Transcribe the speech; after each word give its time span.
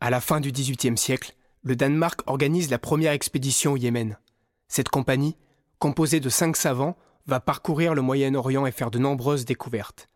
À 0.00 0.10
la 0.10 0.20
fin 0.20 0.40
du 0.40 0.52
XVIIIe 0.52 0.98
siècle, 0.98 1.34
le 1.62 1.74
Danemark 1.74 2.20
organise 2.26 2.70
la 2.70 2.78
première 2.78 3.12
expédition 3.12 3.72
au 3.72 3.76
Yémen. 3.76 4.18
Cette 4.68 4.88
compagnie, 4.88 5.36
composée 5.78 6.20
de 6.20 6.28
cinq 6.28 6.56
savants, 6.56 6.96
va 7.26 7.40
parcourir 7.40 7.94
le 7.94 8.02
Moyen-Orient 8.02 8.66
et 8.66 8.72
faire 8.72 8.90
de 8.90 8.98
nombreuses 8.98 9.44
découvertes. 9.44 10.08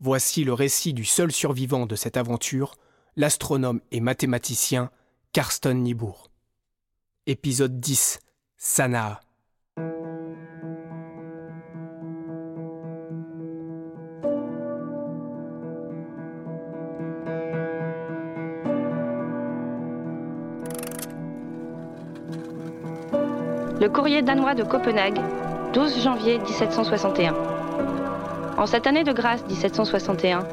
Voici 0.00 0.44
le 0.44 0.52
récit 0.52 0.92
du 0.92 1.04
seul 1.04 1.32
survivant 1.32 1.86
de 1.86 1.96
cette 1.96 2.16
aventure, 2.16 2.74
l'astronome 3.16 3.80
et 3.90 4.00
mathématicien 4.00 4.90
Karsten 5.32 5.82
Niebuhr. 5.82 6.28
Épisode 7.26 7.80
10 7.80 8.20
Sanaa. 8.58 9.20
Le 23.82 23.88
courrier 23.88 24.22
danois 24.22 24.54
de 24.54 24.62
Copenhague, 24.62 25.18
12 25.72 26.04
janvier 26.04 26.38
1761. 26.38 27.34
En 28.56 28.64
cette 28.64 28.86
année 28.86 29.02
de 29.02 29.12
grâce 29.12 29.44
1761, 29.48 30.44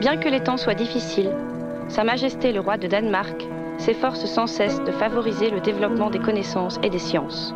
bien 0.00 0.16
que 0.16 0.28
les 0.28 0.40
temps 0.40 0.56
soient 0.56 0.74
difficiles, 0.74 1.30
Sa 1.86 2.02
Majesté 2.02 2.50
le 2.50 2.58
roi 2.58 2.76
de 2.76 2.88
Danemark 2.88 3.46
s'efforce 3.78 4.24
sans 4.24 4.48
cesse 4.48 4.82
de 4.82 4.90
favoriser 4.90 5.50
le 5.50 5.60
développement 5.60 6.10
des 6.10 6.18
connaissances 6.18 6.80
et 6.82 6.90
des 6.90 6.98
sciences. 6.98 7.54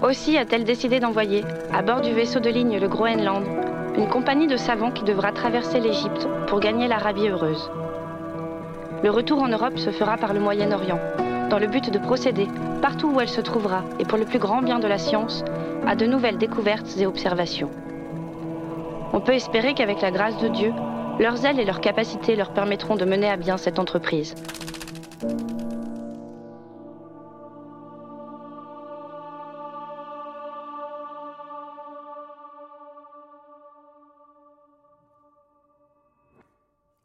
Aussi 0.00 0.38
a-t-elle 0.38 0.62
décidé 0.62 1.00
d'envoyer, 1.00 1.42
à 1.72 1.82
bord 1.82 2.00
du 2.00 2.12
vaisseau 2.12 2.38
de 2.38 2.50
ligne 2.50 2.78
le 2.78 2.86
Groenland, 2.86 3.42
une 3.96 4.06
compagnie 4.06 4.46
de 4.46 4.56
savants 4.56 4.92
qui 4.92 5.02
devra 5.02 5.32
traverser 5.32 5.80
l'Égypte 5.80 6.28
pour 6.46 6.60
gagner 6.60 6.86
l'Arabie 6.86 7.26
heureuse. 7.26 7.68
Le 9.02 9.10
retour 9.10 9.42
en 9.42 9.48
Europe 9.48 9.76
se 9.76 9.90
fera 9.90 10.16
par 10.18 10.34
le 10.34 10.38
Moyen-Orient, 10.38 11.00
dans 11.50 11.58
le 11.58 11.66
but 11.66 11.90
de 11.90 11.98
procéder, 11.98 12.46
partout 12.80 13.08
où 13.08 13.20
elle 13.20 13.28
se 13.28 13.40
trouvera, 13.40 13.82
et 13.98 14.04
pour 14.04 14.16
le 14.16 14.24
plus 14.24 14.38
grand 14.38 14.62
bien 14.62 14.78
de 14.78 14.86
la 14.86 14.98
science, 14.98 15.44
à 15.86 15.96
de 15.96 16.06
nouvelles 16.06 16.38
découvertes 16.38 16.96
et 16.98 17.06
observations. 17.06 17.70
On 19.12 19.20
peut 19.20 19.34
espérer 19.34 19.74
qu'avec 19.74 20.00
la 20.00 20.12
grâce 20.12 20.38
de 20.38 20.48
Dieu, 20.48 20.72
leurs 21.18 21.44
ailes 21.44 21.58
et 21.58 21.64
leurs 21.64 21.80
capacités 21.80 22.36
leur 22.36 22.52
permettront 22.52 22.94
de 22.94 23.04
mener 23.04 23.28
à 23.28 23.36
bien 23.36 23.58
cette 23.58 23.80
entreprise. 23.80 24.34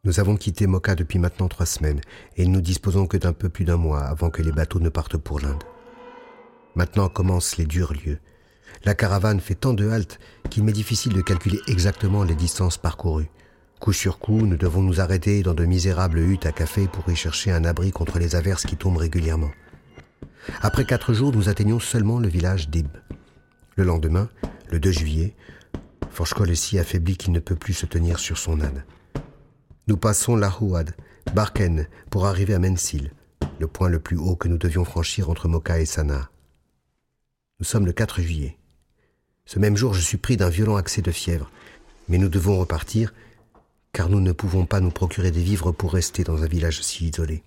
Nous 0.05 0.19
avons 0.19 0.37
quitté 0.37 0.67
Mocha 0.67 0.93
depuis 0.93 1.17
maintenant 1.17 1.47
trois 1.47 1.65
semaines 1.65 1.99
et 2.37 2.45
nous 2.45 2.61
disposons 2.61 3.07
que 3.07 3.17
d'un 3.17 3.33
peu 3.33 3.49
plus 3.49 3.65
d'un 3.65 3.77
mois 3.77 4.01
avant 4.01 4.29
que 4.29 4.43
les 4.43 4.51
bateaux 4.51 4.79
ne 4.79 4.89
partent 4.89 5.17
pour 5.17 5.39
l'Inde. 5.39 5.63
Maintenant 6.75 7.09
commencent 7.09 7.57
les 7.57 7.65
durs 7.65 7.93
lieux. 7.93 8.19
La 8.83 8.93
caravane 8.93 9.39
fait 9.39 9.55
tant 9.55 9.73
de 9.73 9.89
haltes 9.89 10.19
qu'il 10.51 10.63
m'est 10.63 10.71
difficile 10.71 11.13
de 11.13 11.21
calculer 11.21 11.59
exactement 11.67 12.23
les 12.23 12.35
distances 12.35 12.77
parcourues. 12.77 13.31
Coup 13.79 13.93
sur 13.93 14.19
coup, 14.19 14.45
nous 14.45 14.57
devons 14.57 14.83
nous 14.83 15.01
arrêter 15.01 15.41
dans 15.41 15.55
de 15.55 15.65
misérables 15.65 16.19
huttes 16.19 16.45
à 16.45 16.51
café 16.51 16.87
pour 16.87 17.09
y 17.09 17.15
chercher 17.15 17.51
un 17.51 17.65
abri 17.65 17.89
contre 17.89 18.19
les 18.19 18.35
averses 18.35 18.67
qui 18.67 18.77
tombent 18.77 18.97
régulièrement. 18.97 19.51
Après 20.61 20.85
quatre 20.85 21.13
jours, 21.13 21.33
nous 21.33 21.49
atteignons 21.49 21.79
seulement 21.79 22.19
le 22.19 22.27
village 22.27 22.69
d'Ib. 22.69 22.89
Le 23.75 23.83
lendemain, 23.83 24.29
le 24.69 24.79
2 24.79 24.91
juillet, 24.91 25.35
Forchkol 26.11 26.51
est 26.51 26.55
si 26.55 26.77
affaibli 26.77 27.17
qu'il 27.17 27.33
ne 27.33 27.39
peut 27.39 27.55
plus 27.55 27.73
se 27.73 27.87
tenir 27.87 28.19
sur 28.19 28.37
son 28.37 28.61
âne. 28.61 28.83
Nous 29.87 29.97
passons 29.97 30.35
la 30.35 30.49
Houad, 30.49 30.95
Barken, 31.35 31.87
pour 32.09 32.25
arriver 32.25 32.55
à 32.55 32.59
Mensil, 32.59 33.11
le 33.59 33.67
point 33.67 33.87
le 33.87 33.99
plus 33.99 34.17
haut 34.17 34.35
que 34.35 34.47
nous 34.47 34.57
devions 34.57 34.83
franchir 34.83 35.29
entre 35.29 35.47
Moka 35.47 35.79
et 35.79 35.85
Sanaa. 35.85 36.31
Nous 37.59 37.65
sommes 37.65 37.85
le 37.85 37.93
4 37.93 38.19
juillet. 38.19 38.57
Ce 39.45 39.59
même 39.59 39.77
jour, 39.77 39.93
je 39.93 40.01
suis 40.01 40.17
pris 40.17 40.37
d'un 40.37 40.49
violent 40.49 40.77
accès 40.77 41.03
de 41.03 41.11
fièvre, 41.11 41.51
mais 42.09 42.17
nous 42.17 42.29
devons 42.29 42.57
repartir, 42.57 43.13
car 43.93 44.09
nous 44.09 44.21
ne 44.21 44.31
pouvons 44.31 44.65
pas 44.65 44.79
nous 44.79 44.89
procurer 44.89 45.29
des 45.29 45.43
vivres 45.43 45.71
pour 45.71 45.93
rester 45.93 46.23
dans 46.23 46.41
un 46.41 46.47
village 46.47 46.81
si 46.81 47.09
isolé. 47.09 47.43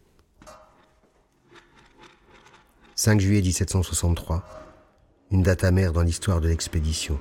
5 2.94 3.20
juillet 3.20 3.42
1763, 3.42 4.44
une 5.32 5.42
date 5.42 5.64
amère 5.64 5.92
dans 5.92 6.02
l'histoire 6.02 6.40
de 6.40 6.46
l'expédition. 6.46 7.18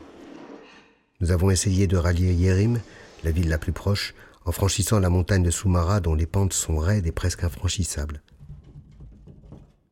Nous 1.22 1.32
avons 1.32 1.50
essayé 1.50 1.88
de 1.88 1.98
rallier 1.98 2.34
Yérim, 2.34 2.80
la 3.24 3.32
ville 3.32 3.50
la 3.50 3.58
plus 3.58 3.74
proche, 3.74 4.14
en 4.48 4.54
franchissant 4.54 5.00
la 5.00 5.10
montagne 5.10 5.44
de 5.44 5.52
Soumara 5.52 6.00
dont 6.00 6.16
les 6.16 6.26
pentes 6.26 6.54
sont 6.54 6.78
raides 6.78 7.06
et 7.06 7.12
presque 7.12 7.44
infranchissables. 7.44 8.22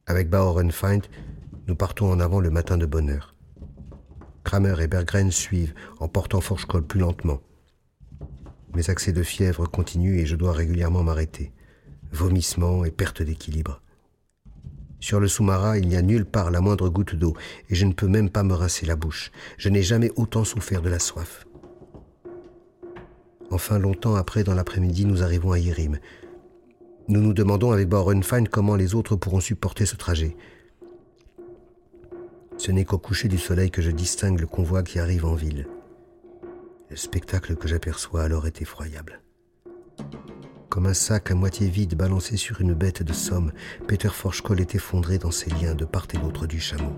Avec 0.07 0.29
Bauernfeind, 0.29 1.03
nous 1.67 1.75
partons 1.75 2.09
en 2.09 2.21
avant 2.21 2.39
le 2.39 2.49
matin 2.49 2.77
de 2.77 2.85
bonne 2.85 3.09
heure. 3.09 3.35
Kramer 4.45 4.75
et 4.81 4.87
Berggren 4.87 5.29
suivent 5.29 5.73
en 5.99 6.07
portant 6.07 6.39
Forchkol 6.39 6.85
plus 6.85 7.01
lentement. 7.01 7.41
Mes 8.73 8.89
accès 8.89 9.11
de 9.11 9.23
fièvre 9.23 9.67
continuent 9.67 10.19
et 10.19 10.25
je 10.25 10.37
dois 10.37 10.53
régulièrement 10.53 11.03
m'arrêter. 11.03 11.51
Vomissements 12.13 12.85
et 12.85 12.91
perte 12.91 13.21
d'équilibre. 13.21 13.81
Sur 15.01 15.19
le 15.19 15.27
Soumara, 15.27 15.77
il 15.77 15.89
n'y 15.89 15.97
a 15.97 16.01
nulle 16.01 16.25
part 16.25 16.49
la 16.49 16.61
moindre 16.61 16.87
goutte 16.87 17.15
d'eau 17.15 17.35
et 17.69 17.75
je 17.75 17.85
ne 17.85 17.93
peux 17.93 18.07
même 18.07 18.29
pas 18.29 18.43
me 18.43 18.53
rincer 18.53 18.85
la 18.85 18.95
bouche. 18.95 19.31
Je 19.57 19.67
n'ai 19.67 19.83
jamais 19.83 20.11
autant 20.15 20.45
souffert 20.45 20.81
de 20.81 20.89
la 20.89 20.99
soif. 20.99 21.44
Enfin, 23.55 23.79
longtemps 23.79 24.15
après, 24.15 24.43
dans 24.43 24.53
l'après-midi, 24.53 25.05
nous 25.05 25.23
arrivons 25.23 25.53
à 25.53 25.59
Yérim. 25.59 25.97
Nous 27.07 27.21
nous 27.21 27.31
demandons 27.33 27.71
avec 27.71 27.87
Bauernfeind 27.87 28.49
comment 28.49 28.75
les 28.75 28.95
autres 28.95 29.15
pourront 29.15 29.39
supporter 29.39 29.85
ce 29.85 29.95
trajet. 29.95 30.35
Ce 32.57 32.73
n'est 32.73 32.83
qu'au 32.83 32.97
coucher 32.97 33.29
du 33.29 33.37
soleil 33.37 33.71
que 33.71 33.81
je 33.81 33.91
distingue 33.91 34.41
le 34.41 34.45
convoi 34.45 34.83
qui 34.83 34.99
arrive 34.99 35.23
en 35.23 35.35
ville. 35.35 35.69
Le 36.89 36.97
spectacle 36.97 37.55
que 37.55 37.69
j'aperçois 37.69 38.23
alors 38.23 38.45
est 38.45 38.61
effroyable. 38.61 39.21
Comme 40.67 40.87
un 40.87 40.93
sac 40.93 41.31
à 41.31 41.35
moitié 41.35 41.69
vide 41.69 41.95
balancé 41.95 42.35
sur 42.35 42.59
une 42.59 42.73
bête 42.73 43.03
de 43.03 43.13
somme, 43.13 43.53
Peter 43.87 44.09
Forchkol 44.09 44.59
est 44.59 44.75
effondré 44.75 45.17
dans 45.17 45.31
ses 45.31 45.49
liens 45.51 45.75
de 45.75 45.85
part 45.85 46.07
et 46.13 46.17
d'autre 46.17 46.45
du 46.45 46.59
chameau. 46.59 46.91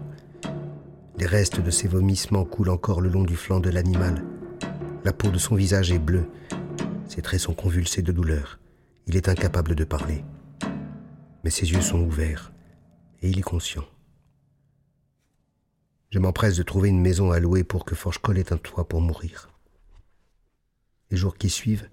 Les 1.20 1.28
restes 1.28 1.62
de 1.62 1.70
ses 1.70 1.88
vomissements 1.88 2.46
coulent 2.46 2.72
encore 2.72 3.00
le 3.00 3.10
long 3.10 3.26
du 3.26 3.36
flanc 3.36 3.60
de 3.60 3.70
l'animal. 3.70 4.24
La 5.08 5.14
peau 5.14 5.30
de 5.30 5.38
son 5.38 5.56
visage 5.56 5.94
est 5.94 6.00
bleue. 6.00 6.28
Ses 7.08 7.22
traits 7.22 7.40
sont 7.40 7.54
convulsés 7.54 8.02
de 8.02 8.12
douleur. 8.12 8.60
Il 9.06 9.16
est 9.16 9.30
incapable 9.30 9.74
de 9.74 9.86
parler. 9.86 10.26
Mais 11.46 11.50
ses 11.50 11.72
yeux 11.72 11.80
sont 11.80 12.02
ouverts 12.02 12.52
et 13.22 13.30
il 13.30 13.40
est 13.40 13.42
conscient. 13.42 13.86
Je 16.10 16.20
m'empresse 16.20 16.58
de 16.58 16.64
trouver 16.64 16.90
une 16.90 17.00
maison 17.00 17.32
à 17.32 17.40
louer 17.40 17.64
pour 17.64 17.86
que 17.86 17.96
Forchkol 17.96 18.38
ait 18.38 18.52
un 18.52 18.58
toit 18.58 18.90
pour 18.90 19.00
mourir. 19.00 19.50
Les 21.10 21.16
jours 21.16 21.38
qui 21.38 21.50
suivent, 21.50 21.90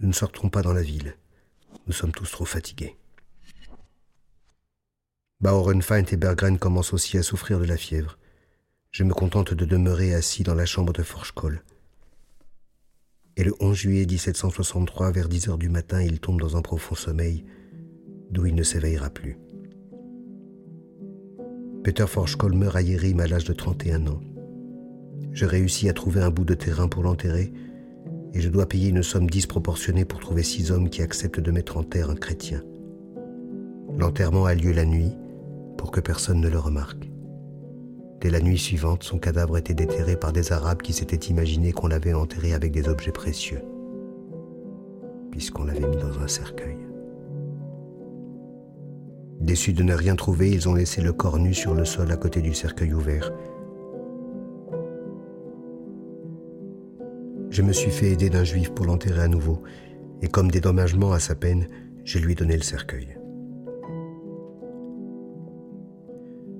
nous 0.00 0.08
ne 0.08 0.12
sortirons 0.12 0.50
pas 0.50 0.60
dans 0.60 0.74
la 0.74 0.82
ville. 0.82 1.16
Nous 1.86 1.94
sommes 1.94 2.12
tous 2.12 2.30
trop 2.30 2.44
fatigués. 2.44 2.98
Bauernfeind 5.40 6.12
et 6.12 6.18
Berggren 6.18 6.58
commencent 6.58 6.92
aussi 6.92 7.16
à 7.16 7.22
souffrir 7.22 7.58
de 7.58 7.64
la 7.64 7.78
fièvre. 7.78 8.18
Je 8.90 9.02
me 9.02 9.14
contente 9.14 9.54
de 9.54 9.64
demeurer 9.64 10.12
assis 10.12 10.42
dans 10.42 10.54
la 10.54 10.66
chambre 10.66 10.92
de 10.92 11.02
Forchkol. 11.02 11.62
Et 13.40 13.42
le 13.42 13.54
11 13.58 13.74
juillet 13.74 14.04
1763, 14.04 15.12
vers 15.12 15.26
10 15.26 15.48
heures 15.48 15.56
du 15.56 15.70
matin, 15.70 16.02
il 16.02 16.20
tombe 16.20 16.38
dans 16.38 16.58
un 16.58 16.60
profond 16.60 16.94
sommeil, 16.94 17.42
d'où 18.30 18.44
il 18.44 18.54
ne 18.54 18.62
s'éveillera 18.62 19.08
plus. 19.08 19.38
Peter 21.82 22.06
Forchkol 22.06 22.54
meurt 22.54 22.76
à 22.76 22.82
Yérim 22.82 23.18
à 23.18 23.26
l'âge 23.26 23.44
de 23.44 23.54
31 23.54 24.08
ans. 24.08 24.20
Je 25.32 25.46
réussis 25.46 25.88
à 25.88 25.94
trouver 25.94 26.20
un 26.20 26.28
bout 26.28 26.44
de 26.44 26.52
terrain 26.52 26.86
pour 26.86 27.02
l'enterrer, 27.02 27.50
et 28.34 28.42
je 28.42 28.50
dois 28.50 28.68
payer 28.68 28.90
une 28.90 29.02
somme 29.02 29.30
disproportionnée 29.30 30.04
pour 30.04 30.20
trouver 30.20 30.42
six 30.42 30.70
hommes 30.70 30.90
qui 30.90 31.00
acceptent 31.00 31.40
de 31.40 31.50
mettre 31.50 31.78
en 31.78 31.82
terre 31.82 32.10
un 32.10 32.16
chrétien. 32.16 32.62
L'enterrement 33.96 34.44
a 34.44 34.54
lieu 34.54 34.72
la 34.72 34.84
nuit, 34.84 35.16
pour 35.78 35.92
que 35.92 36.00
personne 36.00 36.42
ne 36.42 36.50
le 36.50 36.58
remarque. 36.58 37.09
Dès 38.20 38.28
la 38.28 38.40
nuit 38.40 38.58
suivante, 38.58 39.02
son 39.02 39.18
cadavre 39.18 39.56
était 39.56 39.72
déterré 39.72 40.14
par 40.14 40.32
des 40.32 40.52
Arabes 40.52 40.82
qui 40.82 40.92
s'étaient 40.92 41.16
imaginé 41.16 41.72
qu'on 41.72 41.88
l'avait 41.88 42.12
enterré 42.12 42.52
avec 42.52 42.70
des 42.70 42.86
objets 42.86 43.12
précieux, 43.12 43.62
puisqu'on 45.30 45.64
l'avait 45.64 45.88
mis 45.88 45.96
dans 45.96 46.18
un 46.20 46.28
cercueil. 46.28 46.76
Déçus 49.40 49.72
de 49.72 49.82
ne 49.82 49.94
rien 49.94 50.16
trouver, 50.16 50.50
ils 50.50 50.68
ont 50.68 50.74
laissé 50.74 51.00
le 51.00 51.14
corps 51.14 51.38
nu 51.38 51.54
sur 51.54 51.72
le 51.72 51.86
sol 51.86 52.12
à 52.12 52.16
côté 52.18 52.42
du 52.42 52.52
cercueil 52.52 52.92
ouvert. 52.92 53.32
Je 57.48 57.62
me 57.62 57.72
suis 57.72 57.90
fait 57.90 58.10
aider 58.10 58.28
d'un 58.28 58.44
juif 58.44 58.70
pour 58.70 58.84
l'enterrer 58.84 59.22
à 59.22 59.28
nouveau, 59.28 59.62
et 60.20 60.28
comme 60.28 60.50
dédommagement 60.50 61.12
à 61.12 61.20
sa 61.20 61.34
peine, 61.34 61.68
je 62.04 62.18
lui 62.18 62.32
ai 62.32 62.34
donné 62.34 62.56
le 62.56 62.62
cercueil. 62.62 63.19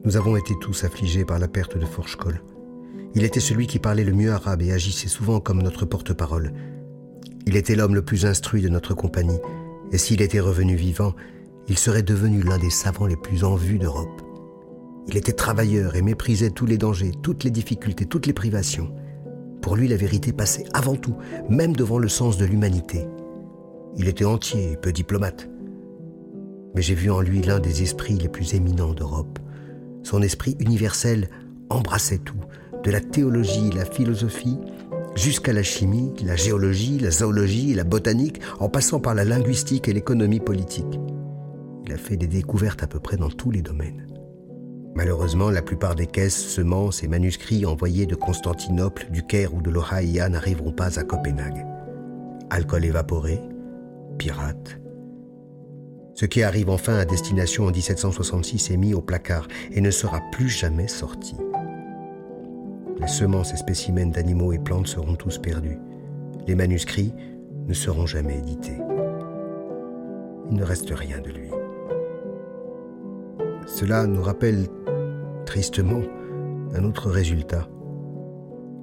Nous 0.02 0.16
avons 0.16 0.36
été 0.36 0.54
tous 0.58 0.84
affligés 0.84 1.26
par 1.26 1.38
la 1.38 1.46
perte 1.46 1.76
de 1.76 1.84
Forchkol. 1.84 2.40
Il 3.14 3.22
était 3.22 3.38
celui 3.38 3.66
qui 3.66 3.78
parlait 3.78 4.04
le 4.04 4.14
mieux 4.14 4.32
arabe 4.32 4.62
et 4.62 4.72
agissait 4.72 5.08
souvent 5.08 5.40
comme 5.40 5.62
notre 5.62 5.84
porte-parole. 5.84 6.54
Il 7.46 7.54
était 7.54 7.74
l'homme 7.74 7.94
le 7.94 8.04
plus 8.04 8.24
instruit 8.24 8.62
de 8.62 8.70
notre 8.70 8.94
compagnie, 8.94 9.38
et 9.92 9.98
s'il 9.98 10.22
était 10.22 10.40
revenu 10.40 10.74
vivant, 10.74 11.12
il 11.68 11.76
serait 11.76 12.02
devenu 12.02 12.42
l'un 12.42 12.56
des 12.56 12.70
savants 12.70 13.06
les 13.06 13.16
plus 13.16 13.44
en 13.44 13.56
vue 13.56 13.78
d'Europe. 13.78 14.22
Il 15.06 15.18
était 15.18 15.34
travailleur 15.34 15.96
et 15.96 16.02
méprisait 16.02 16.50
tous 16.50 16.66
les 16.66 16.78
dangers, 16.78 17.12
toutes 17.22 17.44
les 17.44 17.50
difficultés, 17.50 18.06
toutes 18.06 18.26
les 18.26 18.32
privations. 18.32 18.94
Pour 19.60 19.76
lui, 19.76 19.86
la 19.86 19.96
vérité 19.96 20.32
passait 20.32 20.64
avant 20.72 20.96
tout, 20.96 21.16
même 21.50 21.76
devant 21.76 21.98
le 21.98 22.08
sens 22.08 22.38
de 22.38 22.46
l'humanité. 22.46 23.06
Il 23.98 24.08
était 24.08 24.24
entier 24.24 24.72
et 24.72 24.76
peu 24.76 24.92
diplomate. 24.92 25.50
Mais 26.74 26.80
j'ai 26.80 26.94
vu 26.94 27.10
en 27.10 27.20
lui 27.20 27.42
l'un 27.42 27.60
des 27.60 27.82
esprits 27.82 28.16
les 28.16 28.28
plus 28.28 28.54
éminents 28.54 28.94
d'Europe. 28.94 29.38
Son 30.02 30.22
esprit 30.22 30.56
universel 30.60 31.28
embrassait 31.68 32.18
tout, 32.18 32.40
de 32.82 32.90
la 32.90 33.00
théologie, 33.00 33.70
la 33.70 33.84
philosophie, 33.84 34.58
jusqu'à 35.14 35.52
la 35.52 35.62
chimie, 35.62 36.12
la 36.24 36.36
géologie, 36.36 36.98
la 36.98 37.10
zoologie, 37.10 37.74
la 37.74 37.84
botanique, 37.84 38.40
en 38.58 38.68
passant 38.68 39.00
par 39.00 39.14
la 39.14 39.24
linguistique 39.24 39.88
et 39.88 39.92
l'économie 39.92 40.40
politique. 40.40 41.00
Il 41.86 41.92
a 41.92 41.96
fait 41.96 42.16
des 42.16 42.26
découvertes 42.26 42.82
à 42.82 42.86
peu 42.86 43.00
près 43.00 43.16
dans 43.16 43.30
tous 43.30 43.50
les 43.50 43.62
domaines. 43.62 44.06
Malheureusement, 44.94 45.50
la 45.50 45.62
plupart 45.62 45.94
des 45.94 46.06
caisses, 46.06 46.36
semences 46.36 47.02
et 47.02 47.08
manuscrits 47.08 47.64
envoyés 47.64 48.06
de 48.06 48.16
Constantinople, 48.16 49.06
du 49.10 49.22
Caire 49.22 49.54
ou 49.54 49.62
de 49.62 49.70
l'Ohaïa 49.70 50.28
n'arriveront 50.28 50.72
pas 50.72 50.98
à 50.98 51.04
Copenhague. 51.04 51.64
Alcool 52.50 52.84
évaporé, 52.84 53.40
pirates. 54.18 54.79
Ce 56.20 56.26
qui 56.26 56.42
arrive 56.42 56.68
enfin 56.68 56.98
à 56.98 57.06
destination 57.06 57.64
en 57.64 57.70
1766 57.70 58.72
est 58.72 58.76
mis 58.76 58.92
au 58.92 59.00
placard 59.00 59.48
et 59.72 59.80
ne 59.80 59.90
sera 59.90 60.20
plus 60.32 60.50
jamais 60.50 60.86
sorti. 60.86 61.34
Les 63.00 63.06
semences 63.06 63.54
et 63.54 63.56
spécimens 63.56 64.10
d'animaux 64.10 64.52
et 64.52 64.58
plantes 64.58 64.88
seront 64.88 65.14
tous 65.14 65.38
perdus. 65.38 65.78
Les 66.46 66.54
manuscrits 66.54 67.14
ne 67.66 67.72
seront 67.72 68.04
jamais 68.04 68.36
édités. 68.36 68.76
Il 70.50 70.58
ne 70.58 70.62
reste 70.62 70.90
rien 70.90 71.20
de 71.20 71.30
lui. 71.30 71.48
Cela 73.66 74.06
nous 74.06 74.22
rappelle 74.22 74.66
tristement 75.46 76.02
un 76.74 76.84
autre 76.84 77.08
résultat. 77.08 77.66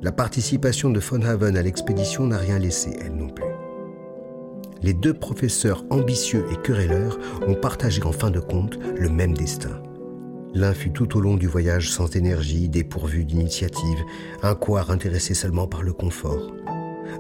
La 0.02 0.12
participation 0.12 0.90
de 0.90 1.00
von 1.00 1.22
Haven 1.22 1.56
à 1.56 1.62
l'expédition 1.62 2.26
n'a 2.26 2.40
rien 2.40 2.58
laissé, 2.58 2.98
elle 3.00 3.16
non 3.16 3.30
plus. 3.30 3.57
Les 4.84 4.94
deux 4.94 5.14
professeurs 5.14 5.86
ambitieux 5.90 6.46
et 6.52 6.56
querelleurs 6.62 7.18
ont 7.48 7.56
partagé 7.56 8.04
en 8.04 8.12
fin 8.12 8.30
de 8.30 8.40
compte 8.40 8.78
le 8.96 9.10
même 9.10 9.34
destin. 9.34 9.82
L'un 10.54 10.74
fut 10.74 10.92
tout 10.92 11.18
au 11.18 11.22
long 11.22 11.36
du 11.36 11.48
voyage 11.48 11.92
sans 11.92 12.16
énergie, 12.16 12.70
dépourvu 12.70 13.26
d'initiative, 13.26 14.00
un 14.44 14.56
coir 14.56 14.92
intéressé 14.92 15.34
seulement 15.34 15.68
par 15.68 15.84
le 15.84 15.94
confort. 15.94 16.54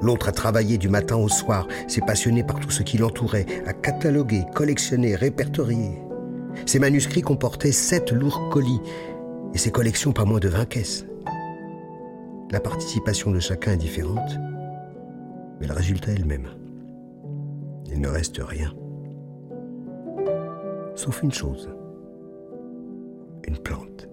L'autre 0.01 0.29
a 0.29 0.31
travaillé 0.31 0.77
du 0.77 0.89
matin 0.89 1.15
au 1.15 1.29
soir, 1.29 1.67
s'est 1.87 2.01
passionné 2.01 2.43
par 2.43 2.59
tout 2.59 2.71
ce 2.71 2.83
qui 2.83 2.97
l'entourait, 2.97 3.45
a 3.65 3.73
catalogué, 3.73 4.43
collectionné, 4.53 5.15
répertorié. 5.15 5.91
Ses 6.65 6.79
manuscrits 6.79 7.21
comportaient 7.21 7.71
sept 7.71 8.11
lourds 8.11 8.49
colis 8.49 8.81
et 9.53 9.57
ses 9.57 9.71
collections 9.71 10.13
pas 10.13 10.25
moins 10.25 10.39
de 10.39 10.49
vingt 10.49 10.65
caisses. 10.65 11.05
La 12.51 12.59
participation 12.59 13.31
de 13.31 13.39
chacun 13.39 13.73
est 13.73 13.77
différente, 13.77 14.37
mais 15.59 15.67
le 15.67 15.73
résultat 15.73 16.11
est 16.11 16.17
le 16.17 16.25
même. 16.25 16.47
Il 17.97 18.01
ne 18.01 18.09
reste 18.09 18.39
rien. 18.39 18.75
Sauf 20.93 21.23
une 21.23 21.31
chose 21.31 21.67
une 23.47 23.57
plante. 23.57 24.07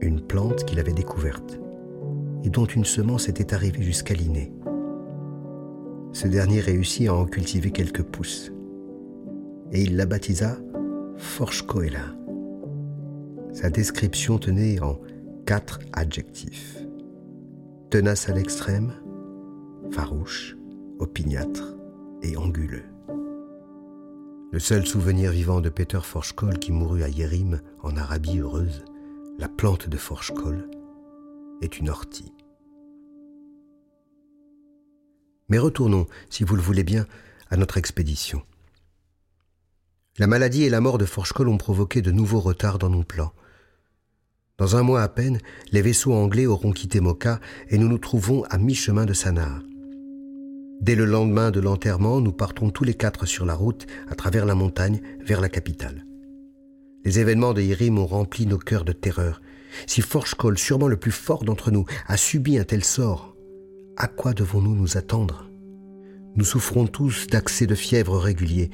Une 0.00 0.20
plante 0.20 0.64
qu'il 0.64 0.78
avait 0.78 0.92
découverte 0.92 1.58
et 2.44 2.50
dont 2.50 2.66
une 2.66 2.84
semence 2.84 3.28
était 3.28 3.52
arrivée 3.52 3.82
jusqu'à 3.82 4.14
l'inné. 4.14 4.52
Ce 6.12 6.28
dernier 6.28 6.60
réussit 6.60 7.08
à 7.08 7.14
en 7.14 7.24
cultiver 7.24 7.72
quelques 7.72 8.04
pousses 8.04 8.52
et 9.72 9.82
il 9.82 9.96
la 9.96 10.06
baptisa 10.06 10.56
Forschkoela. 11.16 12.14
Sa 13.52 13.70
description 13.70 14.38
tenait 14.38 14.80
en 14.80 15.00
quatre 15.46 15.80
adjectifs. 15.92 16.78
Tenace 17.90 18.28
à 18.28 18.34
l'extrême, 18.34 18.92
farouche, 19.90 20.56
opiniâtre 21.00 21.73
et 22.24 22.36
anguleux. 22.36 22.84
Le 24.50 24.58
seul 24.58 24.86
souvenir 24.86 25.30
vivant 25.30 25.60
de 25.60 25.68
Peter 25.68 26.00
Forschkoll 26.02 26.58
qui 26.58 26.72
mourut 26.72 27.02
à 27.02 27.08
Yérim, 27.08 27.60
en 27.82 27.96
Arabie 27.96 28.38
heureuse, 28.38 28.84
la 29.38 29.48
plante 29.48 29.88
de 29.88 29.96
Forschkoll, 29.96 30.70
est 31.60 31.78
une 31.78 31.90
ortie. 31.90 32.32
Mais 35.48 35.58
retournons, 35.58 36.06
si 36.30 36.44
vous 36.44 36.56
le 36.56 36.62
voulez 36.62 36.84
bien, 36.84 37.06
à 37.50 37.56
notre 37.56 37.76
expédition. 37.76 38.42
La 40.18 40.26
maladie 40.26 40.62
et 40.64 40.70
la 40.70 40.80
mort 40.80 40.98
de 40.98 41.04
Forschkoll 41.04 41.48
ont 41.48 41.58
provoqué 41.58 42.00
de 42.00 42.12
nouveaux 42.12 42.40
retards 42.40 42.78
dans 42.78 42.90
nos 42.90 43.02
plans. 43.02 43.32
Dans 44.56 44.76
un 44.76 44.82
mois 44.82 45.02
à 45.02 45.08
peine, 45.08 45.40
les 45.72 45.82
vaisseaux 45.82 46.14
anglais 46.14 46.46
auront 46.46 46.72
quitté 46.72 47.00
Mocha 47.00 47.40
et 47.68 47.76
nous 47.76 47.88
nous 47.88 47.98
trouvons 47.98 48.44
à 48.44 48.56
mi-chemin 48.56 49.04
de 49.04 49.12
Sanaa. 49.12 49.60
Dès 50.80 50.94
le 50.94 51.04
lendemain 51.04 51.50
de 51.50 51.60
l'enterrement, 51.60 52.20
nous 52.20 52.32
partons 52.32 52.70
tous 52.70 52.84
les 52.84 52.94
quatre 52.94 53.26
sur 53.26 53.46
la 53.46 53.54
route, 53.54 53.86
à 54.08 54.14
travers 54.14 54.44
la 54.44 54.54
montagne, 54.54 55.00
vers 55.20 55.40
la 55.40 55.48
capitale. 55.48 56.04
Les 57.04 57.20
événements 57.20 57.54
de 57.54 57.62
Irim 57.62 57.98
ont 57.98 58.06
rempli 58.06 58.46
nos 58.46 58.58
cœurs 58.58 58.84
de 58.84 58.92
terreur. 58.92 59.40
Si 59.86 60.00
Forchkoll, 60.02 60.58
sûrement 60.58 60.88
le 60.88 60.96
plus 60.96 61.12
fort 61.12 61.44
d'entre 61.44 61.70
nous, 61.70 61.84
a 62.06 62.16
subi 62.16 62.58
un 62.58 62.64
tel 62.64 62.84
sort, 62.84 63.34
à 63.96 64.08
quoi 64.08 64.32
devons-nous 64.34 64.74
nous 64.74 64.96
attendre? 64.96 65.50
Nous 66.36 66.44
souffrons 66.44 66.86
tous 66.86 67.26
d'accès 67.28 67.66
de 67.66 67.74
fièvre 67.74 68.18
réguliers. 68.18 68.70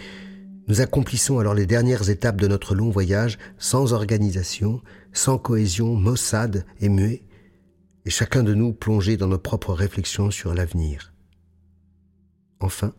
Nous 0.69 0.81
accomplissons 0.81 1.38
alors 1.38 1.55
les 1.55 1.67
dernières 1.67 2.08
étapes 2.08 2.41
de 2.41 2.47
notre 2.47 2.75
long 2.75 2.91
voyage 2.91 3.38
sans 3.58 3.93
organisation, 3.93 4.81
sans 5.12 5.37
cohésion, 5.37 5.94
maussade 5.94 6.64
et 6.81 6.88
muet, 6.88 7.25
et 8.06 8.11
chacun 8.11 8.43
de 8.43 8.55
nous 8.55 8.73
plongé 8.73 9.17
dans 9.17 9.29
nos 9.29 9.38
propres 9.38 9.75
réflexions 9.75 10.31
sur 10.31 10.55
l'avenir. 10.55 11.12
Enfin, 12.60 12.92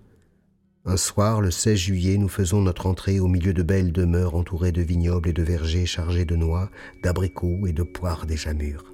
un 0.83 0.97
soir, 0.97 1.41
le 1.41 1.51
16 1.51 1.77
juillet, 1.77 2.17
nous 2.17 2.27
faisons 2.27 2.61
notre 2.61 2.87
entrée 2.87 3.19
au 3.19 3.27
milieu 3.27 3.53
de 3.53 3.61
belles 3.61 3.91
demeures 3.91 4.33
entourées 4.33 4.71
de 4.71 4.81
vignobles 4.81 5.29
et 5.29 5.33
de 5.33 5.43
vergers 5.43 5.85
chargés 5.85 6.25
de 6.25 6.35
noix, 6.35 6.71
d'abricots 7.03 7.67
et 7.67 7.71
de 7.71 7.83
poires 7.83 8.25
déjà 8.25 8.53
mûres. 8.53 8.91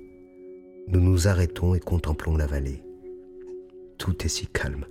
Nous 0.90 1.00
nous 1.00 1.30
arrêtons 1.30 1.76
et 1.76 1.80
contemplons 1.80 2.36
la 2.36 2.46
vallée. 2.46 2.84
Tout 3.98 4.26
est 4.26 4.30
si 4.30 4.48
calme. 4.48 4.86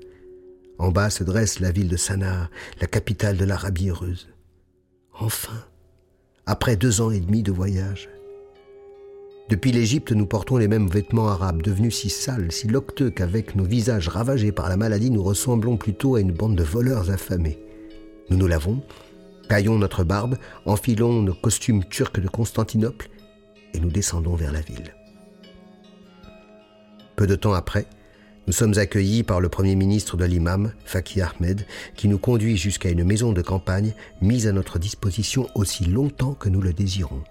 En 0.79 0.91
bas 0.91 1.11
se 1.11 1.25
dresse 1.25 1.61
la 1.61 1.71
ville 1.71 1.89
de 1.89 1.97
Sanaa, 1.97 2.51
la 2.81 2.87
capitale 2.87 3.37
de 3.37 3.45
l'Arabie 3.45 3.91
heureuse. 3.91 4.29
Enfin, 5.13 5.65
après 6.47 6.77
deux 6.77 7.03
ans 7.03 7.11
et 7.11 7.21
demi 7.21 7.43
de 7.43 7.53
voyage, 7.53 8.09
depuis 9.49 9.71
l'Égypte, 9.71 10.11
nous 10.11 10.27
portons 10.27 10.57
les 10.57 10.67
mêmes 10.67 10.89
vêtements 10.89 11.29
arabes, 11.29 11.63
devenus 11.63 11.97
si 11.97 12.11
sales, 12.11 12.51
si 12.51 12.67
locteux 12.67 13.11
qu'avec 13.11 13.55
nos 13.55 13.63
visages 13.63 14.09
ravagés 14.09 14.51
par 14.51 14.69
la 14.69 14.77
maladie, 14.77 15.11
nous 15.11 15.23
ressemblons 15.23 15.77
plutôt 15.77 16.17
à 16.17 16.21
une 16.21 16.33
bande 16.33 16.57
de 16.57 16.65
voleurs 16.65 17.11
affamés. 17.11 17.61
Nous 18.29 18.37
nous 18.37 18.49
lavons, 18.49 18.83
taillons 19.49 19.79
notre 19.79 20.03
barbe, 20.03 20.37
enfilons 20.65 21.23
nos 21.23 21.35
costumes 21.35 21.85
turcs 21.85 22.21
de 22.21 22.27
Constantinople 22.27 23.09
et 23.73 23.79
nous 23.79 23.91
descendons 23.91 24.35
vers 24.35 24.51
la 24.51 24.63
ville. 24.63 24.95
Peu 27.15 27.29
de 27.29 27.37
temps 27.37 27.55
après, 27.55 27.87
nous 28.49 28.53
sommes 28.53 28.79
accueillis 28.79 29.23
par 29.23 29.41
le 29.41 29.49
premier 29.49 29.77
ministre 29.77 30.17
de 30.17 30.25
l'imam, 30.25 30.73
Faki 30.85 31.21
Ahmed, 31.21 31.65
qui 31.95 32.09
nous 32.09 32.19
conduit 32.19 32.57
jusqu'à 32.57 32.91
une 32.91 33.05
maison 33.05 33.33
de 33.33 33.43
campagne 33.43 33.95
mise 34.21 34.49
à 34.49 34.53
notre 34.53 34.81
disposition 34.81 35.49
aussi 35.55 35.85
longtemps 35.85 36.35
que 36.35 36.49
nous 36.49 36.61
le 36.61 36.73
désirons. 36.73 37.23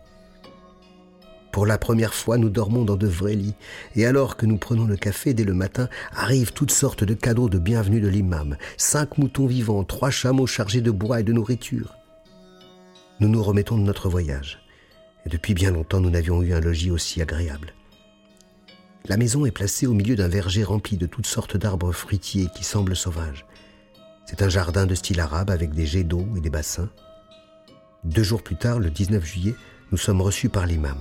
Pour 1.56 1.66
la 1.66 1.78
première 1.78 2.14
fois, 2.14 2.38
nous 2.38 2.50
dormons 2.50 2.84
dans 2.84 2.98
de 2.98 3.08
vrais 3.08 3.34
lits, 3.34 3.56
et 3.96 4.06
alors 4.06 4.36
que 4.36 4.46
nous 4.46 4.58
prenons 4.58 4.84
le 4.84 4.98
café 4.98 5.34
dès 5.34 5.46
le 5.46 5.54
matin, 5.54 5.88
arrivent 6.14 6.52
toutes 6.52 6.74
sortes 6.74 7.06
de 7.06 7.14
cadeaux 7.14 7.48
de 7.48 7.58
bienvenue 7.58 8.02
de 8.02 8.10
l'imam. 8.10 8.58
Cinq 8.76 9.18
moutons 9.18 9.46
vivants, 9.46 9.86
trois 9.86 10.10
chameaux 10.10 10.48
chargés 10.48 10.82
de 10.82 10.92
bois 10.92 11.22
et 11.22 11.24
de 11.24 11.32
nourriture. 11.32 11.96
Nous 13.22 13.30
nous 13.30 13.42
remettons 13.42 13.78
de 13.78 13.84
notre 13.84 14.10
voyage, 14.10 14.60
et 15.26 15.30
depuis 15.30 15.54
bien 15.54 15.72
longtemps 15.72 16.02
nous 16.02 16.10
n'avions 16.10 16.44
eu 16.44 16.52
un 16.52 16.60
logis 16.60 16.92
aussi 16.92 17.22
agréable. 17.22 17.74
La 19.06 19.16
maison 19.16 19.46
est 19.46 19.52
placée 19.52 19.88
au 19.88 19.94
milieu 19.94 20.18
d'un 20.18 20.28
verger 20.28 20.66
rempli 20.66 20.98
de 20.98 21.06
toutes 21.06 21.26
sortes 21.26 21.56
d'arbres 21.56 21.94
fruitiers 21.94 22.50
qui 22.54 22.66
semblent 22.66 22.98
sauvages. 22.98 23.46
C'est 24.26 24.42
un 24.42 24.50
jardin 24.50 24.86
de 24.86 24.94
style 24.94 25.22
arabe 25.22 25.52
avec 25.52 25.74
des 25.74 25.86
jets 25.86 26.04
d'eau 26.04 26.28
et 26.36 26.42
des 26.42 26.50
bassins. 26.50 26.90
Deux 28.04 28.24
jours 28.24 28.44
plus 28.44 28.58
tard, 28.58 28.80
le 28.80 28.90
19 28.90 29.24
juillet, 29.24 29.56
nous 29.94 29.98
sommes 29.98 30.20
reçus 30.20 30.50
par 30.50 30.66
l'imam. 30.66 30.98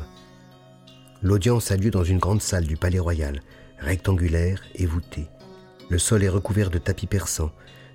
L'audience 1.25 1.71
a 1.71 1.79
lieu 1.79 1.91
dans 1.91 2.05
une 2.05 2.19
grande 2.19 2.43
salle 2.43 2.67
du 2.67 2.77
palais 2.77 2.99
royal, 2.99 3.41
rectangulaire 3.79 4.63
et 4.75 4.85
voûtée. 4.85 5.27
Le 5.89 5.99
sol 5.99 6.23
est 6.23 6.29
recouvert 6.29 6.69
de 6.69 6.77
tapis 6.77 7.07
persans. 7.07 7.51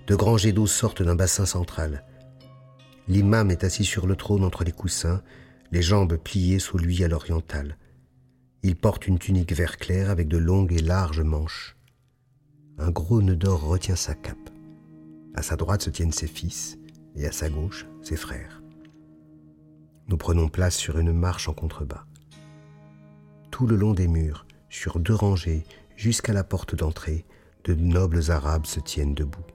De 0.07 0.15
grands 0.15 0.37
jets 0.37 0.51
d'eau 0.51 0.65
sortent 0.65 1.03
d'un 1.03 1.13
bassin 1.13 1.45
central. 1.45 2.03
L'imam 3.07 3.51
est 3.51 3.63
assis 3.63 3.85
sur 3.85 4.07
le 4.07 4.15
trône 4.15 4.43
entre 4.43 4.63
les 4.63 4.71
coussins, 4.71 5.21
les 5.71 5.83
jambes 5.83 6.17
pliées 6.17 6.57
sous 6.57 6.79
lui 6.79 7.03
à 7.03 7.07
l'orientale. 7.07 7.77
Il 8.63 8.75
porte 8.75 9.05
une 9.05 9.19
tunique 9.19 9.53
vert 9.53 9.77
clair 9.77 10.09
avec 10.09 10.27
de 10.27 10.37
longues 10.37 10.73
et 10.73 10.81
larges 10.81 11.21
manches. 11.21 11.77
Un 12.79 12.89
gros 12.89 13.21
nœud 13.21 13.35
d'or 13.35 13.61
retient 13.61 13.95
sa 13.95 14.15
cape. 14.15 14.49
À 15.35 15.43
sa 15.43 15.55
droite 15.55 15.83
se 15.83 15.91
tiennent 15.91 16.11
ses 16.11 16.25
fils, 16.25 16.79
et 17.15 17.27
à 17.27 17.31
sa 17.31 17.47
gauche, 17.47 17.85
ses 18.01 18.15
frères. 18.15 18.63
Nous 20.07 20.17
prenons 20.17 20.49
place 20.49 20.75
sur 20.75 20.97
une 20.97 21.13
marche 21.13 21.47
en 21.47 21.53
contrebas. 21.53 22.08
Tout 23.59 23.67
le 23.67 23.75
long 23.75 23.93
des 23.93 24.07
murs, 24.07 24.45
sur 24.69 24.99
deux 24.99 25.13
rangées, 25.13 25.65
jusqu'à 25.97 26.31
la 26.31 26.45
porte 26.45 26.75
d'entrée, 26.75 27.25
de 27.65 27.73
nobles 27.73 28.31
Arabes 28.31 28.65
se 28.65 28.79
tiennent 28.79 29.13
debout. 29.13 29.45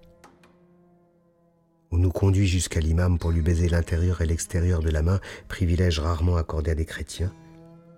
On 1.90 1.96
nous 1.96 2.11
conduit 2.11 2.46
jusqu'à 2.46 2.80
l'imam 2.80 3.18
pour 3.18 3.30
lui 3.30 3.40
baiser 3.40 3.66
l'intérieur 3.66 4.20
et 4.20 4.26
l'extérieur 4.26 4.80
de 4.80 4.90
la 4.90 5.00
main, 5.00 5.20
privilège 5.49 6.00
rarement 6.00 6.37
accordé 6.37 6.73
à 6.73 6.75
des 6.75 6.84
chrétiens, 6.84 7.32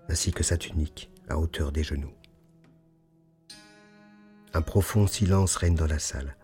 ainsi 0.09 0.31
que 0.31 0.45
sa 0.45 0.57
tunique 0.57 1.11
à 1.29 1.41
hauteur 1.41 1.73
des 1.73 1.83
genoux. 1.83 2.15
Un 4.55 4.63
profond 4.63 5.09
silence 5.09 5.57
règne 5.57 5.75
dans 5.75 5.89
la 5.89 5.99
salle. 5.99 6.37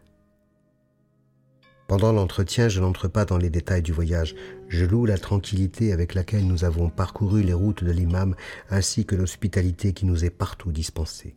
Pendant 1.93 2.13
l'entretien, 2.13 2.71
je 2.71 2.81
n'entre 2.81 3.07
pas 3.07 3.27
dans 3.27 3.37
les 3.37 3.51
détails 3.51 3.83
du 3.83 3.93
voyage. 3.93 4.35
Je 4.69 4.87
loue 4.87 5.05
la 5.05 5.19
tranquillité 5.19 5.93
avec 5.93 6.15
laquelle 6.15 6.47
nous 6.47 6.65
avons 6.65 6.89
parcouru 6.89 7.43
les 7.43 7.53
routes 7.53 7.85
de 7.85 7.91
l'imam 7.91 8.35
ainsi 8.71 9.05
que 9.05 9.15
l'hospitalité 9.15 9.93
qui 9.93 10.07
nous 10.07 10.25
est 10.25 10.31
partout 10.31 10.73
dispensée. 10.73 11.37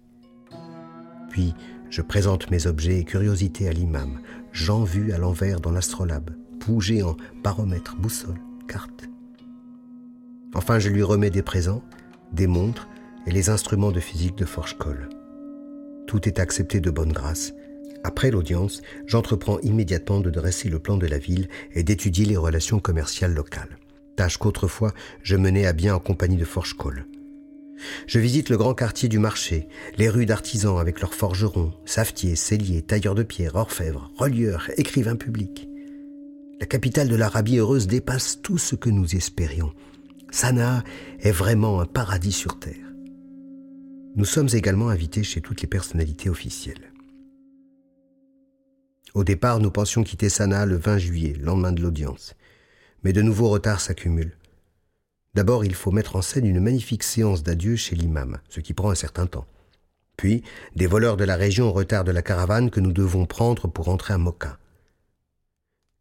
Puis, 1.29 1.53
je 1.89 2.01
présente 2.01 2.51
mes 2.51 2.67
objets 2.67 2.99
et 2.99 3.03
curiosités 3.03 3.67
à 3.67 3.73
l'imam, 3.73 4.21
Jean 4.53 4.85
vu 4.85 5.11
à 5.11 5.17
l'envers 5.17 5.59
dans 5.59 5.71
l'astrolabe, 5.71 6.29
pouls 6.61 6.79
géant, 6.79 7.17
baromètre, 7.43 7.97
boussole, 7.97 8.39
carte. 8.65 9.09
Enfin, 10.53 10.79
je 10.79 10.87
lui 10.87 11.03
remets 11.03 11.31
des 11.31 11.43
présents, 11.43 11.83
des 12.31 12.47
montres 12.47 12.87
et 13.27 13.31
les 13.31 13.49
instruments 13.49 13.91
de 13.91 13.99
physique 13.99 14.37
de 14.37 14.45
Forge-Col. 14.45 15.09
Tout 16.07 16.29
est 16.29 16.39
accepté 16.39 16.79
de 16.79 16.91
bonne 16.91 17.11
grâce. 17.11 17.51
Après 18.05 18.29
l'audience, 18.29 18.83
j'entreprends 19.07 19.59
immédiatement 19.61 20.19
de 20.19 20.29
dresser 20.29 20.69
le 20.69 20.77
plan 20.77 20.95
de 20.95 21.07
la 21.07 21.17
ville 21.17 21.49
et 21.73 21.81
d'étudier 21.81 22.25
les 22.25 22.37
relations 22.37 22.77
commerciales 22.77 23.33
locales. 23.33 23.79
Tâche 24.15 24.37
qu'autrefois 24.37 24.93
je 25.23 25.35
menais 25.35 25.65
à 25.65 25.73
bien 25.73 25.95
en 25.95 25.99
compagnie 25.99 26.37
de 26.37 26.45
Forge-Col. 26.45 27.07
Je 28.05 28.19
visite 28.19 28.49
le 28.49 28.57
grand 28.57 28.75
quartier 28.75 29.09
du 29.09 29.17
marché, 29.17 29.67
les 29.97 30.07
rues 30.07 30.27
d'artisans 30.27 30.77
avec 30.77 31.01
leurs 31.01 31.15
forgerons, 31.15 31.73
savetiers, 31.85 32.35
celliers, 32.35 32.83
tailleurs 32.83 33.15
de 33.15 33.23
pierre, 33.23 33.55
orfèvres, 33.55 34.11
relieurs, 34.15 34.69
écrivains 34.77 35.15
publics. 35.15 35.67
La 36.59 36.67
capitale 36.67 37.09
de 37.09 37.15
l'Arabie 37.15 37.57
heureuse 37.57 37.87
dépasse 37.87 38.39
tout 38.39 38.59
ce 38.59 38.75
que 38.75 38.91
nous 38.91 39.15
espérions. 39.15 39.73
Sanaa 40.29 40.83
est 41.21 41.31
vraiment 41.31 41.81
un 41.81 41.87
paradis 41.87 42.33
sur 42.33 42.59
terre. 42.59 42.93
Nous 44.15 44.25
sommes 44.25 44.49
également 44.53 44.89
invités 44.89 45.23
chez 45.23 45.41
toutes 45.41 45.63
les 45.63 45.67
personnalités 45.67 46.29
officielles. 46.29 46.91
Au 49.15 49.23
départ, 49.23 49.61
nous 49.61 49.71
pensions 49.71 50.03
quitter 50.03 50.27
Sanaa 50.27 50.65
le 50.65 50.75
20 50.75 50.97
juillet, 50.97 51.33
lendemain 51.39 51.71
de 51.71 51.81
l'audience. 51.81 52.35
Mais 53.05 53.13
de 53.13 53.21
nouveaux 53.21 53.47
retards 53.49 53.79
s'accumulent. 53.79 54.35
D'abord, 55.35 55.63
il 55.63 55.73
faut 55.73 55.91
mettre 55.91 56.17
en 56.17 56.21
scène 56.21 56.45
une 56.45 56.59
magnifique 56.59 57.03
séance 57.03 57.41
d'adieu 57.41 57.77
chez 57.77 57.95
l'imam, 57.95 58.39
ce 58.49 58.59
qui 58.59 58.73
prend 58.73 58.91
un 58.91 58.95
certain 58.95 59.25
temps. 59.25 59.47
Puis, 60.17 60.43
des 60.75 60.85
voleurs 60.85 61.15
de 61.15 61.23
la 61.23 61.37
région 61.37 61.71
retardent 61.71 62.09
la 62.09 62.21
caravane 62.21 62.69
que 62.69 62.81
nous 62.81 62.91
devons 62.91 63.25
prendre 63.25 63.69
pour 63.69 63.87
entrer 63.87 64.13
à 64.13 64.17
Moka. 64.17 64.57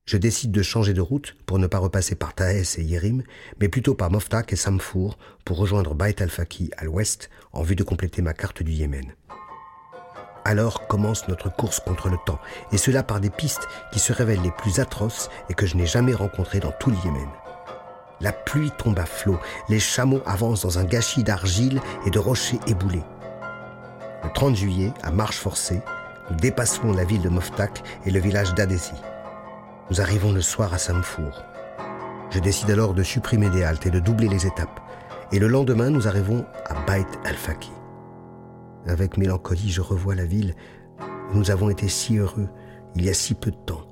Je 0.07 0.17
décide 0.17 0.51
de 0.51 0.63
changer 0.63 0.93
de 0.93 1.01
route 1.01 1.37
pour 1.47 1.61
ne 1.61 1.69
pas 1.69 1.79
repasser 1.79 2.17
par 2.17 2.35
Taès 2.35 2.79
et 2.79 2.83
Yérim, 2.83 3.23
mais 3.61 3.69
plutôt 3.69 3.95
par 3.95 4.11
Moftak 4.11 4.53
et 4.53 4.57
Samfour 4.57 5.19
pour 5.45 5.59
rejoindre 5.59 5.95
Bait 5.95 6.21
al-Faki 6.21 6.73
à 6.77 6.85
l'ouest 6.85 7.31
en 7.53 7.63
vue 7.63 7.77
de 7.77 7.85
compléter 7.85 8.23
ma 8.23 8.35
carte 8.35 8.65
du 8.65 8.73
Yémen. 8.73 9.15
Alors 10.45 10.87
commence 10.87 11.27
notre 11.29 11.49
course 11.49 11.81
contre 11.81 12.11
le 12.11 12.19
temps, 12.27 12.39
et 12.71 12.77
cela 12.77 13.03
par 13.03 13.21
des 13.21 13.31
pistes 13.31 13.67
qui 13.93 13.99
se 13.99 14.13
révèlent 14.13 14.43
les 14.43 14.51
plus 14.51 14.79
atroces 14.79 15.31
et 15.49 15.55
que 15.55 15.65
je 15.65 15.77
n'ai 15.77 15.87
jamais 15.87 16.15
rencontrées 16.15 16.61
dans 16.61 16.73
tout 16.73 16.91
le 16.91 16.97
Yémen. 17.05 17.29
La 18.21 18.33
pluie 18.33 18.71
tombe 18.71 18.99
à 18.99 19.07
flot, 19.07 19.39
les 19.69 19.81
chameaux 19.81 20.23
avancent 20.27 20.63
dans 20.63 20.79
un 20.79 20.85
gâchis 20.85 21.25
d'argile 21.25 21.81
et 22.07 22.11
de 22.11 22.19
rochers 22.19 22.61
éboulés. 22.67 23.03
Le 24.23 24.31
30 24.33 24.55
juillet, 24.57 24.93
à 25.03 25.11
marche 25.11 25.39
forcée, 25.39 25.81
nous 26.31 26.37
dépassons 26.37 26.93
la 26.93 27.05
ville 27.05 27.23
de 27.23 27.29
Moftak 27.29 27.83
et 28.05 28.11
le 28.11 28.21
village 28.21 28.55
d'Adesi. 28.55 28.95
Nous 29.91 30.01
arrivons 30.01 30.33
le 30.33 30.41
soir 30.41 30.73
à 30.73 30.79
Samfour. 30.79 31.43
Je 32.31 32.39
décide 32.39 32.71
alors 32.71 32.95
de 32.95 33.03
supprimer 33.03 33.51
des 33.51 33.65
haltes 33.65 33.87
et 33.87 33.91
de 33.91 34.01
doubler 34.01 34.29
les 34.29 34.47
étapes. 34.47 34.81
Et 35.33 35.39
le 35.39 35.49
lendemain, 35.49 35.91
nous 35.91 36.09
arrivons 36.09 36.45
à 36.67 36.75
Bait 36.87 37.07
al-Faki. 37.25 37.71
Avec 38.87 39.17
mélancolie, 39.17 39.71
je 39.71 39.81
revois 39.81 40.15
la 40.15 40.25
ville 40.25 40.55
où 41.33 41.39
nous 41.39 41.51
avons 41.51 41.71
été 41.71 41.89
si 41.89 42.19
heureux 42.19 42.49
il 42.95 43.05
y 43.05 43.09
a 43.09 43.15
si 43.15 43.35
peu 43.35 43.51
de 43.51 43.57
temps. 43.57 43.87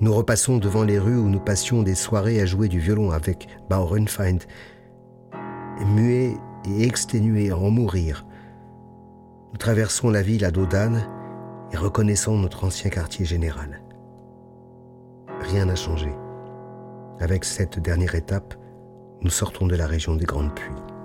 Nous 0.00 0.12
repassons 0.12 0.58
devant 0.58 0.82
les 0.82 0.98
rues 0.98 1.16
où 1.16 1.28
nous 1.28 1.40
passions 1.40 1.82
des 1.82 1.94
soirées 1.94 2.40
à 2.40 2.46
jouer 2.46 2.68
du 2.68 2.78
violon 2.78 3.10
avec 3.10 3.48
Bauernfeind, 3.70 4.42
muets 5.86 6.36
et 6.66 6.82
exténués 6.82 7.50
à 7.50 7.56
en 7.56 7.70
mourir. 7.70 8.26
Nous 9.52 9.58
traversons 9.58 10.10
la 10.10 10.20
ville 10.20 10.44
à 10.44 10.50
dos 10.50 10.66
d'âne 10.66 11.08
et 11.72 11.76
reconnaissons 11.76 12.36
notre 12.36 12.64
ancien 12.64 12.90
quartier 12.90 13.24
général. 13.24 13.80
Rien 15.40 15.66
n'a 15.66 15.76
changé. 15.76 16.12
Avec 17.20 17.44
cette 17.44 17.78
dernière 17.78 18.14
étape, 18.14 18.54
nous 19.22 19.30
sortons 19.30 19.66
de 19.66 19.76
la 19.76 19.86
région 19.86 20.14
des 20.14 20.26
grandes 20.26 20.54
pluies. 20.54 20.95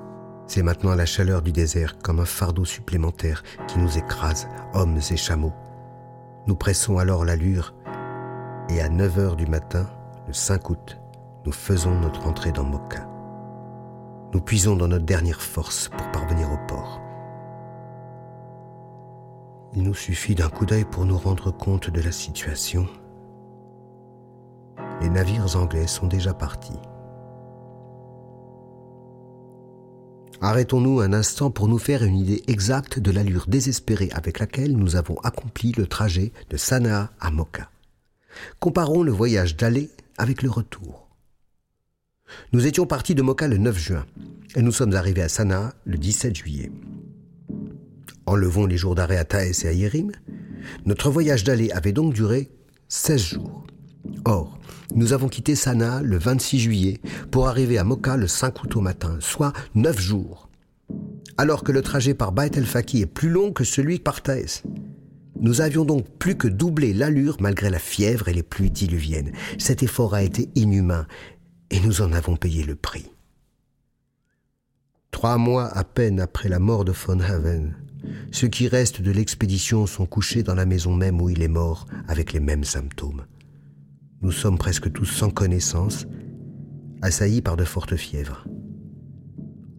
C'est 0.53 0.63
maintenant 0.63 0.95
la 0.95 1.05
chaleur 1.05 1.41
du 1.41 1.53
désert 1.53 1.97
comme 1.99 2.19
un 2.19 2.25
fardeau 2.25 2.65
supplémentaire 2.65 3.41
qui 3.69 3.79
nous 3.79 3.97
écrase, 3.97 4.49
hommes 4.73 4.97
et 4.97 5.15
chameaux. 5.15 5.53
Nous 6.45 6.57
pressons 6.57 6.97
alors 6.97 7.23
l'allure 7.23 7.73
et 8.67 8.81
à 8.81 8.89
9 8.89 9.17
heures 9.17 9.35
du 9.37 9.45
matin, 9.45 9.89
le 10.27 10.33
5 10.33 10.69
août, 10.69 10.99
nous 11.45 11.53
faisons 11.53 11.97
notre 11.97 12.27
entrée 12.27 12.51
dans 12.51 12.65
Moka. 12.65 13.07
Nous 14.33 14.41
puisons 14.41 14.75
dans 14.75 14.89
notre 14.89 15.05
dernière 15.05 15.41
force 15.41 15.87
pour 15.87 16.11
parvenir 16.11 16.51
au 16.51 16.57
port. 16.67 16.99
Il 19.73 19.83
nous 19.83 19.95
suffit 19.95 20.35
d'un 20.35 20.49
coup 20.49 20.65
d'œil 20.65 20.83
pour 20.83 21.05
nous 21.05 21.17
rendre 21.17 21.51
compte 21.51 21.89
de 21.89 22.01
la 22.01 22.11
situation. 22.11 22.87
Les 24.99 25.09
navires 25.09 25.55
anglais 25.55 25.87
sont 25.87 26.07
déjà 26.07 26.33
partis. 26.33 26.81
Arrêtons-nous 30.43 31.01
un 31.01 31.13
instant 31.13 31.51
pour 31.51 31.67
nous 31.67 31.77
faire 31.77 32.03
une 32.03 32.17
idée 32.17 32.43
exacte 32.47 32.97
de 32.97 33.11
l'allure 33.11 33.45
désespérée 33.47 34.09
avec 34.11 34.39
laquelle 34.39 34.75
nous 34.75 34.95
avons 34.95 35.17
accompli 35.19 35.71
le 35.77 35.85
trajet 35.85 36.31
de 36.49 36.57
Sanaa 36.57 37.11
à 37.19 37.29
Moka. 37.29 37.69
Comparons 38.59 39.03
le 39.03 39.11
voyage 39.11 39.55
d'aller 39.55 39.91
avec 40.17 40.41
le 40.41 40.49
retour. 40.49 41.07
Nous 42.53 42.65
étions 42.65 42.87
partis 42.87 43.13
de 43.13 43.21
Moka 43.21 43.47
le 43.47 43.57
9 43.57 43.77
juin 43.77 44.05
et 44.55 44.63
nous 44.63 44.71
sommes 44.71 44.95
arrivés 44.95 45.21
à 45.21 45.29
Sanaa 45.29 45.75
le 45.85 45.99
17 45.99 46.35
juillet. 46.35 46.71
Enlevons 48.25 48.65
les 48.65 48.77
jours 48.77 48.95
d'arrêt 48.95 49.17
à 49.17 49.25
Thaès 49.25 49.63
et 49.63 49.67
à 49.67 49.73
Yérim. 49.73 50.11
Notre 50.87 51.11
voyage 51.11 51.43
d'aller 51.43 51.69
avait 51.69 51.91
donc 51.91 52.15
duré 52.15 52.49
16 52.87 53.21
jours. 53.21 53.63
Or, 54.25 54.59
nous 54.95 55.13
avons 55.13 55.29
quitté 55.29 55.55
Sanaa 55.55 56.01
le 56.01 56.17
26 56.17 56.59
juillet 56.59 57.01
pour 57.31 57.47
arriver 57.47 57.77
à 57.77 57.83
Moka 57.83 58.17
le 58.17 58.27
5 58.27 58.63
août 58.63 58.75
au 58.75 58.81
matin, 58.81 59.17
soit 59.19 59.53
9 59.75 59.99
jours. 59.99 60.49
Alors 61.37 61.63
que 61.63 61.71
le 61.71 61.81
trajet 61.81 62.13
par 62.13 62.31
Bait 62.31 62.51
el-Faki 62.53 63.01
est 63.01 63.05
plus 63.05 63.29
long 63.29 63.51
que 63.51 63.63
celui 63.63 63.99
par 63.99 64.21
Thaès. 64.21 64.63
Nous 65.39 65.61
avions 65.61 65.85
donc 65.85 66.07
plus 66.19 66.35
que 66.35 66.47
doublé 66.47 66.93
l'allure 66.93 67.37
malgré 67.39 67.69
la 67.69 67.79
fièvre 67.79 68.27
et 68.27 68.33
les 68.33 68.43
pluies 68.43 68.69
diluviennes. 68.69 69.31
Cet 69.57 69.81
effort 69.81 70.13
a 70.13 70.23
été 70.23 70.49
inhumain 70.55 71.07
et 71.71 71.79
nous 71.79 72.01
en 72.01 72.11
avons 72.11 72.35
payé 72.35 72.63
le 72.63 72.75
prix. 72.75 73.11
Trois 75.09 75.37
mois 75.37 75.65
à 75.65 75.83
peine 75.83 76.19
après 76.19 76.49
la 76.49 76.59
mort 76.59 76.85
de 76.85 76.91
von 76.91 77.19
Haven, 77.19 77.75
ceux 78.31 78.47
qui 78.47 78.67
restent 78.67 79.01
de 79.01 79.11
l'expédition 79.11 79.87
sont 79.87 80.05
couchés 80.05 80.43
dans 80.43 80.55
la 80.55 80.65
maison 80.65 80.95
même 80.95 81.21
où 81.21 81.29
il 81.29 81.41
est 81.41 81.47
mort 81.47 81.85
avec 82.07 82.33
les 82.33 82.39
mêmes 82.39 82.63
symptômes. 82.63 83.25
Nous 84.23 84.31
sommes 84.31 84.59
presque 84.59 84.91
tous 84.91 85.05
sans 85.05 85.31
connaissance, 85.31 86.05
assaillis 87.01 87.41
par 87.41 87.57
de 87.57 87.63
fortes 87.63 87.95
fièvres. 87.95 88.45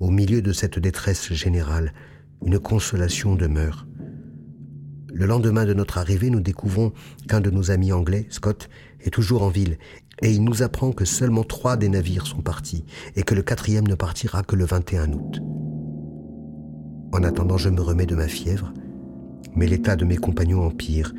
Au 0.00 0.10
milieu 0.10 0.42
de 0.42 0.52
cette 0.52 0.80
détresse 0.80 1.32
générale, 1.32 1.92
une 2.44 2.58
consolation 2.58 3.36
demeure. 3.36 3.86
Le 5.14 5.26
lendemain 5.26 5.64
de 5.64 5.74
notre 5.74 5.98
arrivée, 5.98 6.28
nous 6.28 6.40
découvrons 6.40 6.92
qu'un 7.28 7.40
de 7.40 7.50
nos 7.50 7.70
amis 7.70 7.92
anglais, 7.92 8.26
Scott, 8.30 8.68
est 9.00 9.10
toujours 9.10 9.44
en 9.44 9.48
ville, 9.48 9.78
et 10.22 10.32
il 10.32 10.42
nous 10.42 10.64
apprend 10.64 10.90
que 10.90 11.04
seulement 11.04 11.44
trois 11.44 11.76
des 11.76 11.88
navires 11.88 12.26
sont 12.26 12.42
partis, 12.42 12.84
et 13.14 13.22
que 13.22 13.36
le 13.36 13.42
quatrième 13.42 13.86
ne 13.86 13.94
partira 13.94 14.42
que 14.42 14.56
le 14.56 14.64
21 14.64 15.12
août. 15.12 15.40
En 17.12 17.22
attendant, 17.22 17.58
je 17.58 17.68
me 17.68 17.80
remets 17.80 18.06
de 18.06 18.16
ma 18.16 18.26
fièvre, 18.26 18.72
mais 19.54 19.68
l'état 19.68 19.94
de 19.94 20.04
mes 20.04 20.16
compagnons 20.16 20.66
empire, 20.66 21.14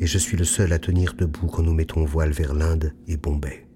et 0.00 0.06
je 0.06 0.18
suis 0.18 0.36
le 0.36 0.44
seul 0.44 0.72
à 0.72 0.78
tenir 0.78 1.14
debout 1.14 1.46
quand 1.46 1.62
nous 1.62 1.74
mettons 1.74 2.04
voile 2.04 2.32
vers 2.32 2.54
l'Inde 2.54 2.94
et 3.06 3.16
Bombay. 3.16 3.69